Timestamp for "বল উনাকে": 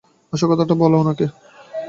0.81-1.25